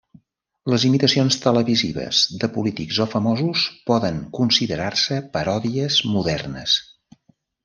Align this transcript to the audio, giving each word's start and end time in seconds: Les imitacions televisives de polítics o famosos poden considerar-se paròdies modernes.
Les 0.73 0.83
imitacions 0.87 1.35
televisives 1.43 2.21
de 2.43 2.49
polítics 2.55 3.01
o 3.05 3.07
famosos 3.11 3.67
poden 3.91 4.19
considerar-se 4.39 5.19
paròdies 5.37 6.01
modernes. 6.17 6.81